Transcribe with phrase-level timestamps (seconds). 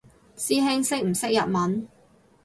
[0.35, 1.87] 師兄識唔識日文？